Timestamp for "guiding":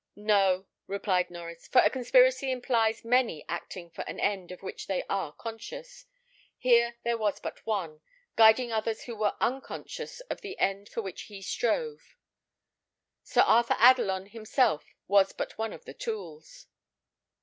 8.35-8.71